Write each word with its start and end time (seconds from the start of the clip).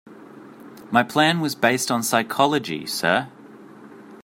My 0.89 1.03
plan 1.03 1.41
was 1.41 1.53
based 1.53 1.91
on 1.91 2.01
psychology, 2.01 2.87
sir. 2.87 3.31